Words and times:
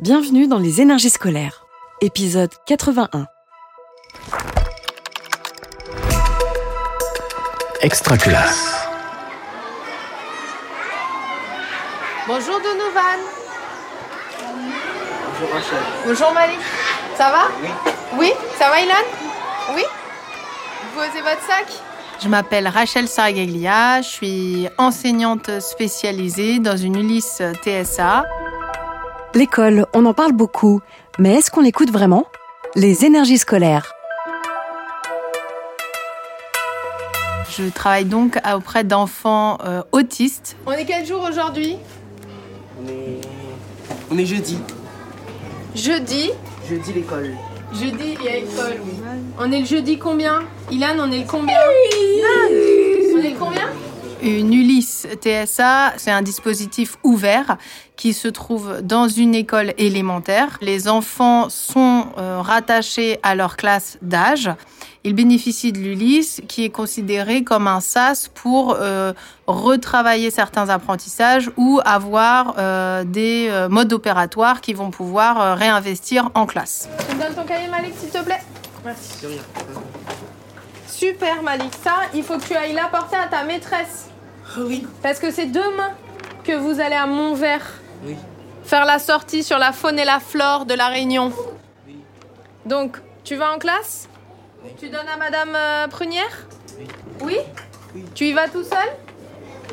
Bienvenue 0.00 0.46
dans 0.46 0.58
les 0.58 0.80
énergies 0.80 1.10
scolaires, 1.10 1.66
épisode 2.00 2.52
81. 2.66 3.26
Extra 7.80 8.16
classe. 8.16 8.86
Bonjour 12.28 12.60
Donovan. 12.60 13.18
Bonjour 15.32 15.52
Rachel. 15.52 15.78
Bonjour 16.06 16.32
Malik. 16.32 16.60
Ça 17.16 17.30
va? 17.30 17.48
Oui. 17.60 17.68
Oui? 18.18 18.32
Ça 18.56 18.68
va 18.68 18.80
Ilan? 18.80 18.94
Oui? 19.74 19.82
Vous 19.82 21.00
posez 21.00 21.22
votre 21.22 21.42
sac? 21.42 21.66
Je 22.22 22.28
m'appelle 22.28 22.68
Rachel 22.68 23.08
Saragaglia, 23.08 24.00
je 24.02 24.08
suis 24.08 24.68
enseignante 24.78 25.60
spécialisée 25.60 26.60
dans 26.60 26.76
une 26.76 26.96
Ulysse 26.96 27.42
TSA. 27.64 28.24
L'école, 29.38 29.86
on 29.94 30.04
en 30.04 30.14
parle 30.14 30.32
beaucoup, 30.32 30.80
mais 31.20 31.34
est-ce 31.34 31.48
qu'on 31.52 31.60
l'écoute 31.60 31.92
vraiment? 31.92 32.26
Les 32.74 33.04
énergies 33.04 33.38
scolaires. 33.38 33.94
Je 37.56 37.68
travaille 37.68 38.04
donc 38.04 38.36
auprès 38.52 38.82
d'enfants 38.82 39.58
euh, 39.64 39.82
autistes. 39.92 40.56
On 40.66 40.72
est 40.72 40.84
quel 40.84 41.06
jour 41.06 41.22
aujourd'hui? 41.22 41.76
On 42.82 42.88
est... 42.88 43.20
On 44.10 44.18
est 44.18 44.26
jeudi. 44.26 44.58
Jeudi. 45.72 46.32
Jeudi 46.68 46.92
l'école. 46.94 47.30
Jeudi, 47.72 48.16
il 48.18 48.24
y 48.24 48.28
a 48.28 48.36
école, 48.38 48.78
oui. 48.84 48.94
On 49.38 49.52
est 49.52 49.60
le 49.60 49.66
jeudi 49.66 50.00
combien? 50.00 50.40
Ilan, 50.72 50.96
on 50.98 51.12
est 51.12 51.20
le 51.20 51.28
combien? 51.28 51.54
Ilan 51.92 53.14
On 53.14 53.22
est 53.22 53.30
le 53.30 53.38
combien? 53.38 53.68
Une 54.22 54.52
Ulysse 54.52 55.06
TSA, 55.22 55.94
c'est 55.96 56.10
un 56.10 56.22
dispositif 56.22 56.96
ouvert 57.04 57.56
qui 57.96 58.12
se 58.12 58.28
trouve 58.28 58.80
dans 58.82 59.08
une 59.08 59.34
école 59.34 59.74
élémentaire. 59.78 60.58
Les 60.60 60.88
enfants 60.88 61.48
sont 61.48 62.06
euh, 62.18 62.40
rattachés 62.40 63.18
à 63.22 63.34
leur 63.34 63.56
classe 63.56 63.98
d'âge. 64.02 64.50
Ils 65.04 65.14
bénéficient 65.14 65.72
de 65.72 65.78
l'Ulysse, 65.78 66.42
qui 66.48 66.64
est 66.64 66.70
considéré 66.70 67.44
comme 67.44 67.66
un 67.66 67.80
SAS 67.80 68.28
pour 68.34 68.76
euh, 68.78 69.12
retravailler 69.46 70.30
certains 70.30 70.68
apprentissages 70.68 71.50
ou 71.56 71.80
avoir 71.84 72.56
euh, 72.58 73.04
des 73.04 73.48
euh, 73.50 73.68
modes 73.68 73.92
opératoires 73.92 74.60
qui 74.60 74.74
vont 74.74 74.90
pouvoir 74.90 75.40
euh, 75.40 75.54
réinvestir 75.54 76.30
en 76.34 76.46
classe. 76.46 76.88
Tu 77.08 77.14
me 77.14 77.22
donnes 77.22 77.34
ton 77.34 77.44
cahier, 77.44 77.68
Malik, 77.68 77.94
s'il 77.98 78.10
te 78.10 78.22
plaît? 78.22 78.42
Merci. 78.84 79.26
Super, 80.88 81.42
Malik. 81.42 81.72
Ça, 81.82 81.94
il 82.14 82.22
faut 82.24 82.38
que 82.38 82.44
tu 82.44 82.54
ailles 82.56 82.72
l'apporter 82.72 83.16
à 83.16 83.26
ta 83.28 83.44
maîtresse. 83.44 84.08
Ah 84.46 84.60
oui. 84.60 84.86
Parce 85.02 85.18
que 85.18 85.30
c'est 85.30 85.46
demain 85.46 85.90
que 86.44 86.52
vous 86.52 86.80
allez 86.80 86.94
à 86.96 87.06
Montvert 87.06 87.66
Oui. 88.04 88.16
faire 88.64 88.84
la 88.84 88.98
sortie 88.98 89.42
sur 89.44 89.58
la 89.58 89.72
faune 89.72 89.98
et 89.98 90.04
la 90.04 90.18
flore 90.18 90.64
de 90.64 90.74
la 90.74 90.88
Réunion. 90.88 91.32
Oui. 91.86 91.96
Donc, 92.64 92.96
tu 93.22 93.36
vas 93.36 93.52
en 93.54 93.58
classe 93.58 94.08
Oui. 94.64 94.70
Tu 94.80 94.88
donnes 94.88 95.08
à 95.08 95.16
Madame 95.18 95.54
euh, 95.54 95.88
Prunière 95.88 96.46
Oui. 96.78 96.86
Oui 97.22 97.36
Oui. 97.94 98.04
Tu 98.14 98.24
y 98.28 98.32
vas 98.32 98.48
tout 98.48 98.64
seul 98.64 98.88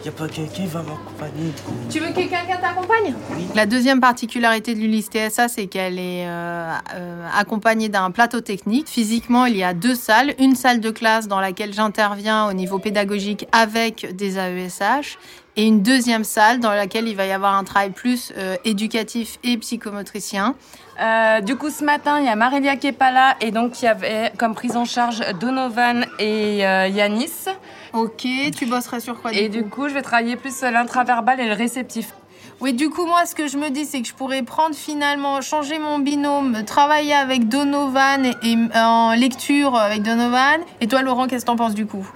Y 0.05 0.09
a 0.09 0.11
pas 0.11 0.27
quelqu'un 0.27 0.53
qui 0.53 0.67
va 0.67 0.83
m'accompagner. 0.83 1.51
Tu 1.89 1.99
veux 1.99 2.09
que 2.09 2.13
quelqu'un 2.13 2.41
qui 2.41 2.61
t'accompagne? 2.61 3.15
Oui. 3.31 3.47
La 3.55 3.65
deuxième 3.65 3.99
particularité 3.99 4.75
de 4.75 4.79
l'Ulysse 4.79 5.09
TSA, 5.09 5.47
c'est 5.47 5.65
qu'elle 5.65 5.97
est 5.97 6.27
euh, 6.27 6.71
euh, 6.93 7.27
accompagnée 7.35 7.89
d'un 7.89 8.11
plateau 8.11 8.39
technique. 8.39 8.87
Physiquement, 8.87 9.47
il 9.47 9.57
y 9.57 9.63
a 9.63 9.73
deux 9.73 9.95
salles. 9.95 10.35
Une 10.37 10.53
salle 10.55 10.79
de 10.79 10.91
classe 10.91 11.27
dans 11.27 11.39
laquelle 11.39 11.73
j'interviens 11.73 12.47
au 12.47 12.53
niveau 12.53 12.77
pédagogique 12.77 13.47
avec 13.51 14.15
des 14.15 14.37
AESH 14.37 15.17
et 15.57 15.65
une 15.65 15.81
deuxième 15.81 16.23
salle 16.23 16.59
dans 16.59 16.73
laquelle 16.73 17.07
il 17.07 17.15
va 17.15 17.25
y 17.25 17.31
avoir 17.31 17.55
un 17.55 17.63
travail 17.63 17.91
plus 17.91 18.33
euh, 18.37 18.57
éducatif 18.65 19.39
et 19.43 19.57
psychomotricien. 19.57 20.55
Euh, 21.01 21.41
du 21.41 21.55
coup, 21.55 21.69
ce 21.69 21.83
matin, 21.83 22.19
il 22.19 22.25
y 22.25 22.29
a 22.29 22.35
Marélia 22.35 22.75
qui 22.75 22.87
est 22.87 22.91
pas 22.91 23.11
là 23.11 23.35
et 23.41 23.51
donc 23.51 23.81
il 23.81 23.85
y 23.85 23.87
avait 23.87 24.31
comme 24.37 24.53
prise 24.55 24.75
en 24.75 24.85
charge 24.85 25.23
Donovan 25.39 26.05
et 26.19 26.65
euh, 26.65 26.87
Yanis. 26.87 27.47
Ok, 27.95 28.27
tu 28.57 28.65
bosserais 28.65 28.99
sur 28.99 29.21
quoi 29.21 29.31
Et 29.33 29.49
du 29.49 29.63
coup, 29.63 29.87
je 29.89 29.93
vais 29.93 30.01
travailler 30.01 30.35
plus 30.35 30.61
l'intraverbal 30.61 31.39
et 31.39 31.47
le 31.47 31.53
réceptif. 31.53 32.09
Oui, 32.61 32.73
du 32.73 32.89
coup, 32.89 33.05
moi, 33.05 33.25
ce 33.25 33.35
que 33.35 33.47
je 33.47 33.57
me 33.57 33.69
dis, 33.69 33.85
c'est 33.85 34.01
que 34.01 34.07
je 34.07 34.13
pourrais 34.13 34.41
prendre 34.43 34.75
finalement, 34.75 35.41
changer 35.41 35.79
mon 35.79 35.99
binôme, 35.99 36.63
travailler 36.65 37.13
avec 37.13 37.47
Donovan 37.49 38.25
et, 38.25 38.33
et, 38.43 38.55
euh, 38.55 38.79
en 38.83 39.13
lecture 39.13 39.75
avec 39.75 40.03
Donovan. 40.03 40.61
Et 40.81 40.87
toi, 40.87 41.01
Laurent, 41.01 41.27
qu'est-ce 41.27 41.43
que 41.45 41.51
t'en 41.51 41.55
penses 41.57 41.73
du 41.73 41.85
coup 41.85 42.07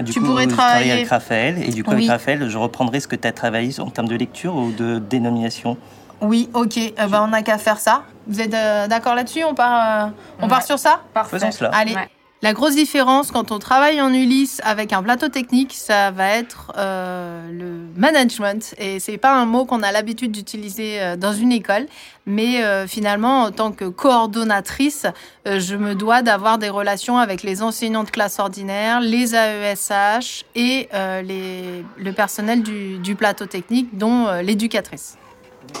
Du 0.00 0.12
Tu 0.12 0.20
coup, 0.20 0.26
pourrais 0.26 0.46
travailler- 0.46 0.56
travaille 0.72 0.90
avec 0.90 1.08
Raphaël, 1.08 1.62
et 1.62 1.70
du 1.70 1.82
coup, 1.84 1.90
Oui. 1.92 1.96
avec 1.98 2.08
Raphaël, 2.10 2.48
je 2.48 2.58
reprendrai 2.58 3.00
ce 3.00 3.08
que 3.08 3.16
tu 3.16 3.26
as 3.28 3.32
travaillé 3.32 3.78
en 3.80 3.88
termes 3.90 4.08
de 4.08 4.16
lecture 4.16 4.54
ou 4.56 4.70
de 4.72 4.98
dénomination. 4.98 5.76
Oui, 6.20 6.48
ok, 6.54 6.78
euh, 6.78 7.06
bah, 7.08 7.22
on 7.22 7.28
n'a 7.28 7.42
qu'à 7.42 7.58
faire 7.58 7.78
ça. 7.78 8.02
Vous 8.26 8.40
êtes 8.40 8.54
euh, 8.54 8.86
d'accord 8.88 9.14
là-dessus? 9.14 9.44
On 9.44 9.54
part, 9.54 10.06
euh, 10.06 10.10
on 10.42 10.48
part 10.48 10.62
sur 10.62 10.78
ça? 10.78 11.00
Parfait. 11.14 11.38
Faisons 11.38 11.52
cela. 11.52 11.70
Allez. 11.74 11.94
Ouais. 11.94 12.08
La 12.46 12.52
grosse 12.52 12.76
différence 12.76 13.32
quand 13.32 13.50
on 13.50 13.58
travaille 13.58 14.00
en 14.00 14.14
Ulysse 14.14 14.60
avec 14.62 14.92
un 14.92 15.02
plateau 15.02 15.28
technique, 15.28 15.72
ça 15.74 16.12
va 16.12 16.28
être 16.28 16.70
euh, 16.78 17.50
le 17.50 18.00
management. 18.00 18.72
Et 18.78 19.00
c'est 19.00 19.18
pas 19.18 19.34
un 19.34 19.46
mot 19.46 19.64
qu'on 19.64 19.82
a 19.82 19.90
l'habitude 19.90 20.30
d'utiliser 20.30 21.02
euh, 21.02 21.16
dans 21.16 21.32
une 21.32 21.50
école, 21.50 21.86
mais 22.24 22.62
euh, 22.62 22.86
finalement, 22.86 23.42
en 23.42 23.50
tant 23.50 23.72
que 23.72 23.86
coordonnatrice, 23.86 25.06
euh, 25.48 25.58
je 25.58 25.74
me 25.74 25.96
dois 25.96 26.22
d'avoir 26.22 26.58
des 26.58 26.68
relations 26.68 27.18
avec 27.18 27.42
les 27.42 27.64
enseignants 27.64 28.04
de 28.04 28.10
classe 28.10 28.38
ordinaire, 28.38 29.00
les 29.00 29.34
AESH 29.34 30.44
et 30.54 30.88
euh, 30.94 31.22
les, 31.22 31.84
le 31.98 32.12
personnel 32.12 32.62
du, 32.62 32.98
du 32.98 33.16
plateau 33.16 33.46
technique, 33.46 33.98
dont 33.98 34.28
euh, 34.28 34.42
l'éducatrice. 34.42 35.18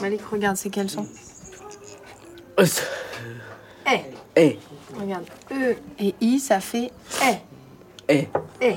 Malik, 0.02 0.20
regarde, 0.32 0.56
c'est 0.56 0.70
quels 0.70 0.90
sont 0.90 1.06
Eh, 3.88 4.00
Eh. 4.34 4.58
Regarde. 5.06 5.24
E 5.52 5.76
et 5.98 6.14
I, 6.20 6.38
ça 6.38 6.60
fait 6.60 6.90
Eh. 7.22 7.36
Eh. 8.08 8.28
Eh. 8.60 8.74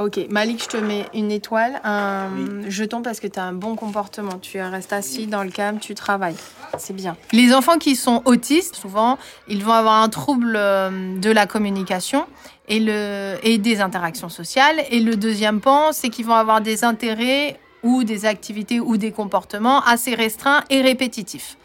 Ok, 0.00 0.20
Malik, 0.30 0.62
je 0.62 0.68
te 0.68 0.76
mets 0.76 1.06
une 1.12 1.32
étoile, 1.32 1.80
un 1.82 2.28
jeton 2.68 3.02
parce 3.02 3.18
que 3.18 3.26
tu 3.26 3.40
as 3.40 3.42
un 3.42 3.52
bon 3.52 3.74
comportement. 3.74 4.38
Tu 4.40 4.60
restes 4.60 4.92
assis 4.92 5.26
dans 5.26 5.42
le 5.42 5.50
calme, 5.50 5.80
tu 5.80 5.96
travailles. 5.96 6.36
C'est 6.78 6.94
bien. 6.94 7.16
Les 7.32 7.52
enfants 7.52 7.78
qui 7.78 7.96
sont 7.96 8.22
autistes, 8.24 8.76
souvent, 8.76 9.18
ils 9.48 9.64
vont 9.64 9.72
avoir 9.72 10.00
un 10.00 10.08
trouble 10.08 10.54
euh, 10.56 11.18
de 11.18 11.30
la 11.32 11.46
communication 11.46 12.26
et, 12.68 12.78
le, 12.78 13.38
et 13.42 13.58
des 13.58 13.80
interactions 13.80 14.28
sociales. 14.28 14.76
Et 14.92 15.00
le 15.00 15.16
deuxième 15.16 15.60
pan, 15.60 15.90
c'est 15.90 16.10
qu'ils 16.10 16.26
vont 16.26 16.34
avoir 16.34 16.60
des 16.60 16.84
intérêts 16.84 17.58
ou 17.82 18.04
des 18.04 18.24
activités 18.24 18.78
ou 18.78 18.98
des 18.98 19.10
comportements 19.10 19.80
assez 19.82 20.14
restreints 20.14 20.62
et 20.70 20.80
répétitifs. 20.80 21.56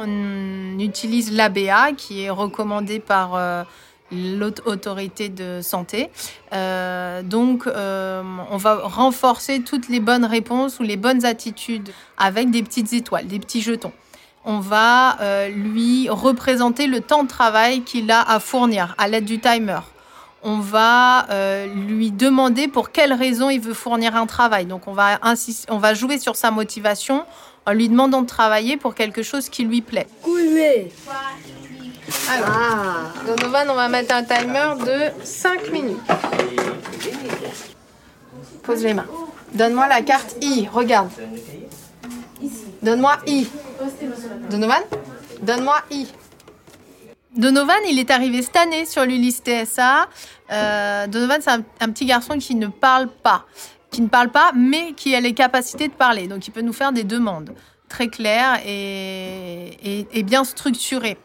On 0.00 0.78
utilise 0.78 1.32
l'ABA 1.32 1.90
qui 1.96 2.22
est 2.22 2.30
recommandé 2.30 3.00
par 3.00 3.34
euh, 3.34 3.64
l'autorité 4.12 5.28
de 5.28 5.58
santé. 5.60 6.08
Euh, 6.52 7.20
donc, 7.24 7.66
euh, 7.66 8.22
on 8.48 8.56
va 8.58 8.76
renforcer 8.76 9.60
toutes 9.62 9.88
les 9.88 9.98
bonnes 9.98 10.24
réponses 10.24 10.78
ou 10.78 10.84
les 10.84 10.96
bonnes 10.96 11.24
attitudes 11.24 11.90
avec 12.16 12.52
des 12.52 12.62
petites 12.62 12.92
étoiles, 12.92 13.26
des 13.26 13.40
petits 13.40 13.60
jetons. 13.60 13.90
On 14.44 14.60
va 14.60 15.18
lui 15.50 16.08
représenter 16.08 16.86
le 16.86 17.00
temps 17.00 17.24
de 17.24 17.28
travail 17.28 17.82
qu'il 17.82 18.10
a 18.12 18.22
à 18.22 18.38
fournir 18.38 18.94
à 18.96 19.08
l'aide 19.08 19.24
du 19.24 19.40
timer. 19.40 19.80
On 20.44 20.60
va 20.60 21.26
lui 21.74 22.12
demander 22.12 22.68
pour 22.68 22.92
quelle 22.92 23.12
raison 23.12 23.50
il 23.50 23.60
veut 23.60 23.74
fournir 23.74 24.16
un 24.16 24.26
travail. 24.26 24.64
Donc, 24.64 24.86
on 24.86 24.92
va, 24.92 25.18
on 25.68 25.78
va 25.78 25.92
jouer 25.92 26.18
sur 26.18 26.36
sa 26.36 26.50
motivation 26.50 27.26
en 27.68 27.74
lui 27.74 27.90
demandant 27.90 28.22
de 28.22 28.26
travailler 28.26 28.78
pour 28.78 28.94
quelque 28.94 29.22
chose 29.22 29.50
qui 29.50 29.62
lui 29.64 29.82
plaît. 29.82 30.06
Alors, 32.30 33.12
Donovan, 33.26 33.68
on 33.68 33.74
va 33.74 33.88
mettre 33.88 34.14
un 34.14 34.24
timer 34.24 34.72
de 34.86 35.22
5 35.22 35.70
minutes. 35.70 35.98
Pose 38.62 38.82
les 38.82 38.94
mains. 38.94 39.06
Donne-moi 39.52 39.86
la 39.86 40.00
carte 40.00 40.36
I, 40.40 40.66
regarde. 40.72 41.10
Donne-moi 42.82 43.18
I. 43.26 43.46
Donovan 44.48 44.82
Donne-moi 45.42 45.82
I. 45.90 46.06
Donovan, 47.36 47.76
il 47.86 47.98
est 47.98 48.10
arrivé 48.10 48.40
cette 48.40 48.56
année 48.56 48.86
sur 48.86 49.04
l'Ulysse 49.04 49.42
TSA. 49.44 50.08
Euh, 50.50 51.06
Donovan, 51.06 51.40
c'est 51.42 51.50
un, 51.50 51.62
un 51.80 51.90
petit 51.90 52.06
garçon 52.06 52.38
qui 52.38 52.54
ne 52.54 52.68
parle 52.68 53.08
pas. 53.08 53.44
Qui 53.90 54.02
ne 54.02 54.08
parle 54.08 54.28
pas, 54.30 54.52
mais 54.54 54.92
qui 54.92 55.14
a 55.14 55.20
les 55.20 55.32
capacités 55.34 55.88
de 55.88 55.92
parler. 55.94 56.26
Donc, 56.28 56.46
il 56.46 56.50
peut 56.50 56.60
nous 56.60 56.72
faire 56.72 56.92
des 56.92 57.04
demandes 57.04 57.54
très 57.88 58.08
claires 58.08 58.60
et, 58.66 59.68
et- 59.82 60.06
et 60.12 60.22
bien 60.22 60.44
structurées. 60.44 61.16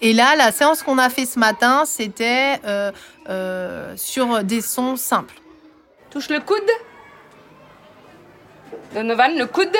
Et 0.00 0.12
là, 0.12 0.36
la 0.36 0.52
séance 0.52 0.82
qu'on 0.82 0.98
a 0.98 1.08
fait 1.10 1.26
ce 1.26 1.38
matin, 1.38 1.84
c'était 1.86 2.60
euh, 2.64 2.92
euh, 3.28 3.94
sur 3.96 4.42
des 4.44 4.60
sons 4.62 4.96
simples. 4.96 5.34
Touche 6.10 6.28
le 6.30 6.40
coude. 6.40 6.70
Donovan, 8.94 9.36
le 9.36 9.46
coude. 9.46 9.76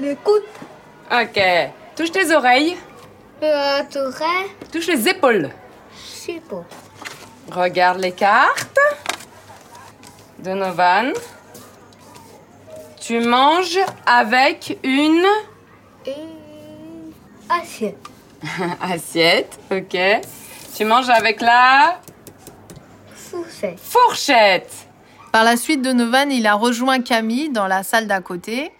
Le 0.00 0.14
coude, 0.16 0.42
Ok. 1.10 1.40
Touche 1.96 2.10
tes 2.10 2.34
oreilles. 2.34 2.76
le 3.42 3.82
tourelle, 3.92 4.46
Touche 4.72 4.86
les 4.88 5.08
épaules. 5.08 5.50
beau. 6.50 6.64
Regarde 7.52 8.00
les 8.00 8.12
cartes. 8.12 8.78
Donovan. 10.44 11.12
Tu 13.00 13.18
manges 13.20 13.78
avec 14.04 14.78
une 14.84 15.24
Et 16.06 16.12
assiette. 17.48 17.96
Assiette, 18.82 19.58
ok. 19.70 19.96
Tu 20.76 20.84
manges 20.84 21.08
avec 21.08 21.40
la 21.40 21.98
Fourchette. 23.14 23.80
fourchette. 23.80 24.72
Par 25.32 25.44
la 25.44 25.56
suite, 25.56 25.80
Donovan, 25.80 26.30
il 26.30 26.46
a 26.46 26.54
rejoint 26.54 27.00
Camille 27.00 27.48
dans 27.48 27.66
la 27.66 27.82
salle 27.82 28.06
d'à 28.06 28.20
côté 28.20 28.70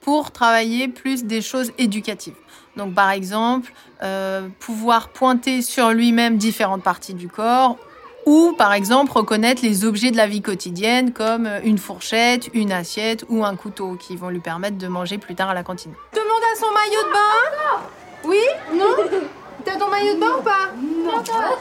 pour 0.00 0.32
travailler 0.32 0.88
plus 0.88 1.24
des 1.24 1.40
choses 1.40 1.72
éducatives. 1.78 2.34
Donc, 2.76 2.92
par 2.94 3.10
exemple, 3.10 3.72
euh, 4.02 4.48
pouvoir 4.58 5.10
pointer 5.10 5.62
sur 5.62 5.90
lui-même 5.90 6.38
différentes 6.38 6.82
parties 6.82 7.14
du 7.14 7.28
corps 7.28 7.76
ou, 8.26 8.54
par 8.56 8.72
exemple, 8.72 9.12
reconnaître 9.12 9.62
les 9.62 9.84
objets 9.84 10.10
de 10.10 10.16
la 10.16 10.26
vie 10.26 10.42
quotidienne 10.42 11.12
comme 11.12 11.48
une 11.64 11.78
fourchette, 11.78 12.48
une 12.54 12.72
assiette 12.72 13.24
ou 13.28 13.44
un 13.44 13.56
couteau 13.56 13.96
qui 13.98 14.16
vont 14.16 14.28
lui 14.28 14.40
permettre 14.40 14.78
de 14.78 14.86
manger 14.86 15.18
plus 15.18 15.34
tard 15.34 15.50
à 15.50 15.54
la 15.54 15.62
cantine. 15.62 15.92
Tout 16.12 16.20
le 16.20 16.28
monde 16.28 16.42
a 16.52 16.58
son 16.58 16.72
maillot 16.72 17.02
de 17.02 17.12
bain 17.12 17.82
Oui 18.24 18.40
Non? 18.72 19.20
T'as 19.64 19.76
ton 19.76 19.88
maillot 19.88 20.14
de 20.14 20.20
bain 20.20 20.32
ou 20.38 20.42
pas? 20.42 20.70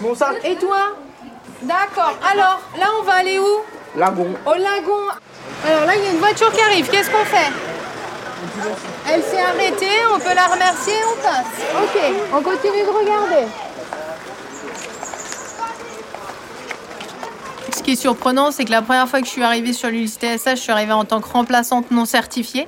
Mon 0.02 0.16
sac. 0.16 0.44
Et 0.44 0.56
toi? 0.56 0.96
D'accord. 1.62 2.18
Alors, 2.32 2.60
là, 2.78 2.88
on 3.00 3.04
va 3.04 3.14
aller 3.14 3.40
où? 3.40 3.62
Lagon. 3.98 4.34
Au 4.46 4.54
lagon. 4.54 5.08
Alors 5.66 5.86
là, 5.86 5.96
il 5.96 6.04
y 6.04 6.08
a 6.08 6.12
une 6.12 6.20
voiture 6.20 6.52
qui 6.52 6.62
arrive. 6.62 6.90
Qu'est-ce 6.90 7.10
qu'on 7.10 7.26
fait? 7.26 7.52
Elle 9.10 9.24
s'est 9.24 9.40
arrêtée, 9.42 10.00
on 10.14 10.20
peut 10.20 10.36
la 10.36 10.48
remercier, 10.48 10.96
on 11.08 11.22
passe. 11.22 11.46
Ok, 11.82 12.02
on 12.34 12.42
continue 12.42 12.84
de 12.84 12.90
regarder. 12.90 13.48
Ce 17.84 17.86
qui 17.86 17.92
est 17.92 18.02
surprenant, 18.02 18.52
c'est 18.52 18.64
que 18.64 18.72
la 18.72 18.82
première 18.82 19.10
fois 19.10 19.20
que 19.20 19.26
je 19.26 19.32
suis 19.32 19.44
arrivée 19.44 19.74
sur 19.74 19.90
l'ULIS 19.90 20.18
TSA, 20.18 20.56
je 20.56 20.62
suis 20.62 20.72
arrivée 20.72 20.94
en 20.94 21.04
tant 21.04 21.20
que 21.20 21.28
remplaçante 21.28 21.92
non 21.92 22.06
certifiée. 22.06 22.66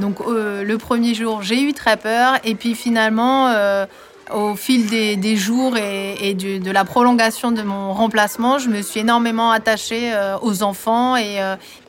Donc 0.00 0.16
euh, 0.20 0.64
le 0.64 0.76
premier 0.76 1.14
jour, 1.14 1.40
j'ai 1.40 1.62
eu 1.62 1.72
très 1.72 1.96
peur. 1.96 2.34
Et 2.42 2.56
puis 2.56 2.74
finalement, 2.74 3.46
euh, 3.46 3.86
au 4.34 4.56
fil 4.56 4.88
des, 4.88 5.36
jours 5.36 5.76
et, 5.76 6.34
de 6.34 6.70
la 6.72 6.84
prolongation 6.84 7.52
de 7.52 7.62
mon 7.62 7.92
remplacement, 7.92 8.58
je 8.58 8.68
me 8.68 8.82
suis 8.82 8.98
énormément 8.98 9.52
attachée 9.52 10.12
euh, 10.12 10.36
aux 10.42 10.64
enfants. 10.64 11.14
Et 11.14 11.38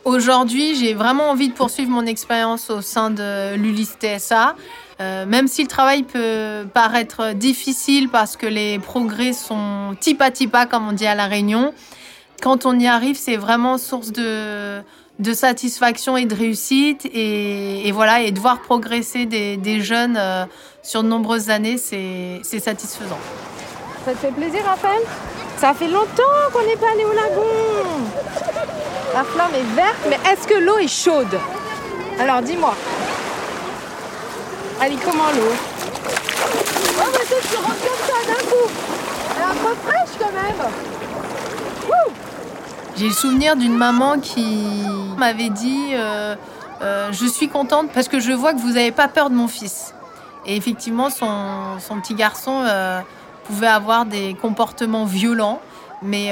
aujourd'hui, 0.05 0.75
j'ai 0.75 0.93
vraiment 0.93 1.31
envie 1.31 1.49
de 1.49 1.55
poursuivre 1.55 1.89
mon 1.89 2.05
expérience 2.05 2.69
au 2.69 2.81
sein 2.81 3.09
de 3.09 3.55
l'ULIS 3.55 3.89
TSA. 3.99 4.53
Euh, 4.99 5.25
même 5.27 5.47
si 5.47 5.61
le 5.61 5.67
travail 5.67 6.03
peut 6.03 6.65
paraître 6.73 7.33
difficile 7.33 8.09
parce 8.09 8.35
que 8.35 8.47
les 8.47 8.79
progrès 8.79 9.33
sont 9.33 9.95
tipa 9.99 10.31
tipa, 10.31 10.65
comme 10.65 10.87
on 10.87 10.91
dit 10.91 11.05
à 11.05 11.13
La 11.13 11.27
Réunion, 11.27 11.73
quand 12.41 12.65
on 12.65 12.77
y 12.79 12.87
arrive, 12.87 13.17
c'est 13.17 13.37
vraiment 13.37 13.77
source 13.77 14.11
de, 14.11 14.81
de 15.19 15.33
satisfaction 15.33 16.17
et 16.17 16.25
de 16.25 16.35
réussite. 16.35 17.05
Et, 17.13 17.91
voilà, 17.91 18.21
et 18.21 18.31
de 18.31 18.39
voir 18.39 18.61
progresser 18.61 19.25
des, 19.25 19.57
des 19.57 19.81
jeunes 19.81 20.17
euh, 20.17 20.45
sur 20.83 21.03
de 21.03 21.07
nombreuses 21.07 21.49
années, 21.49 21.77
c'est 21.77 22.41
satisfaisant. 22.59 23.19
Ça 24.05 24.11
te 24.13 24.17
fait 24.17 24.31
plaisir, 24.31 24.61
Raphaël? 24.65 25.01
Ça 25.57 25.73
fait 25.73 25.87
longtemps 25.87 26.23
qu'on 26.53 26.65
n'est 26.65 26.77
pas 26.77 26.91
allé 26.93 27.03
au 27.03 27.13
lagon. 27.13 28.05
La 29.13 29.23
flamme 29.23 29.51
est 29.55 29.75
verte, 29.75 30.05
mais 30.09 30.19
est-ce 30.31 30.47
que 30.47 30.53
l'eau 30.53 30.77
est 30.77 30.87
chaude? 30.87 31.39
Alors 32.19 32.41
dis-moi. 32.41 32.75
Est 34.81 35.03
comment 35.03 35.31
l'eau 35.35 35.53
Oh, 36.99 37.09
mais 37.11 37.25
toi, 37.25 37.37
tu 37.51 37.57
rentres 37.57 37.81
comme 37.81 38.03
ça 38.07 38.19
d'un 38.27 38.43
coup. 38.49 38.69
Elle 39.35 39.41
est 39.41 39.45
un 39.45 39.55
peu 39.55 39.75
fraîche 39.85 40.15
quand 40.19 40.31
même. 40.31 40.71
J'ai 42.97 43.09
le 43.09 43.13
souvenir 43.13 43.55
d'une 43.55 43.77
maman 43.77 44.19
qui 44.19 44.65
m'avait 45.17 45.51
dit 45.51 45.89
euh, 45.93 46.35
euh, 46.81 47.09
Je 47.11 47.27
suis 47.27 47.47
contente 47.47 47.91
parce 47.93 48.07
que 48.07 48.19
je 48.19 48.31
vois 48.31 48.53
que 48.53 48.59
vous 48.59 48.71
n'avez 48.71 48.91
pas 48.91 49.07
peur 49.07 49.29
de 49.29 49.35
mon 49.35 49.47
fils. 49.47 49.93
Et 50.47 50.55
effectivement, 50.55 51.11
son, 51.11 51.99
petit 52.01 52.15
garçon 52.15 52.63
euh, 52.65 52.99
pouvait 53.43 53.67
avoir 53.67 54.07
des 54.07 54.33
comportements 54.41 55.05
violents. 55.05 55.61
Mais, 56.01 56.31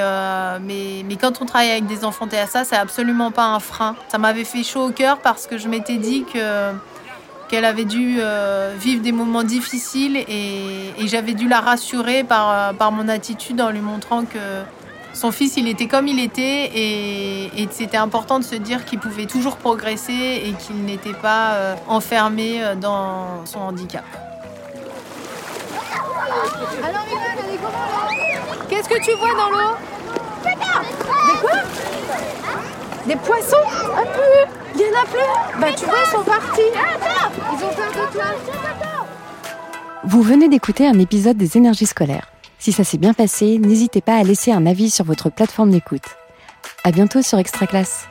mais, 0.62 1.04
mais 1.08 1.16
quand 1.16 1.42
on 1.42 1.46
travaille 1.46 1.72
avec 1.72 1.88
des 1.88 2.04
enfants 2.06 2.28
TSA, 2.28 2.66
c'est 2.66 2.76
absolument 2.76 3.32
pas 3.32 3.46
un 3.46 3.60
frein. 3.60 3.96
Ça 4.10 4.18
m'avait 4.18 4.44
fait 4.44 4.64
chaud 4.64 4.88
au 4.88 4.92
cœur 4.92 5.20
parce 5.20 5.48
que 5.48 5.58
je 5.58 5.68
m'étais 5.68 5.98
dit 5.98 6.24
que 6.32 6.72
qu'elle 7.48 7.66
avait 7.66 7.86
dû 7.86 8.20
vivre 8.80 9.04
des 9.04 9.12
moments 9.12 9.44
difficiles 9.44 10.18
et, 10.18 10.94
et 10.98 11.08
j'avais 11.08 11.34
dû 11.34 11.48
la 11.48 11.62
rassurer 11.62 12.24
par, 12.24 12.74
par 12.74 12.92
mon 12.92 13.08
attitude 13.08 13.62
en 13.62 13.70
lui 13.70 13.82
montrant 13.82 14.24
que 14.26 14.40
son 15.16 15.32
fils, 15.32 15.56
il 15.58 15.68
était 15.68 15.88
comme 15.88 16.08
il 16.08 16.20
était 16.20 16.70
et, 16.76 17.46
et 17.62 17.68
c'était 17.72 17.98
important 17.98 18.38
de 18.40 18.44
se 18.44 18.56
dire 18.56 18.86
qu'il 18.86 19.00
pouvait 19.00 19.26
toujours 19.26 19.56
progresser 19.58 20.44
et 20.46 20.54
qu'il 20.54 20.84
n'était 20.84 21.14
pas 21.14 21.54
euh, 21.54 21.76
enfermé 21.88 22.62
euh, 22.62 22.76
dans 22.76 23.46
son 23.46 23.60
handicap. 23.60 24.04
Alors, 26.84 27.06
Milan, 27.08 27.22
elle 27.48 27.54
est 27.54 27.58
comment 27.58 27.72
là? 27.72 28.66
Qu'est-ce 28.70 28.90
que 28.90 29.02
tu 29.04 29.12
vois 29.18 29.34
dans 29.34 29.50
l'eau? 29.52 29.76
Des 30.44 31.40
quoi? 31.42 31.60
Des 33.08 33.16
poissons? 33.16 33.56
Un 33.98 34.04
peu. 34.04 34.52
Il 34.76 34.82
y 34.82 34.84
en 34.84 35.02
a 35.02 35.06
plus 35.06 35.60
Bah, 35.62 35.68
tu 35.78 35.86
vois, 35.86 35.96
ils 36.06 36.12
sont 36.12 36.24
partis. 36.24 36.62
Ils 37.54 37.64
ont 37.64 37.70
peur 37.70 37.92
de 37.92 38.14
toi 38.14 38.26
Vous 40.04 40.22
venez 40.22 40.50
d'écouter 40.50 40.86
un 40.86 41.00
épisode 41.00 41.38
des 41.38 41.56
énergies 41.56 41.86
scolaires. 41.86 42.28
Si 42.66 42.72
ça 42.72 42.84
s'est 42.84 42.98
bien 42.98 43.14
passé, 43.14 43.60
n'hésitez 43.60 44.02
pas 44.02 44.16
à 44.16 44.24
laisser 44.24 44.52
un 44.52 44.66
avis 44.66 44.90
sur 44.90 45.06
votre 45.06 45.30
plateforme 45.30 45.70
d'écoute. 45.70 46.02
À 46.84 46.92
bientôt 46.92 47.22
sur 47.22 47.38
Extra 47.38 47.68
Classe. 47.68 48.08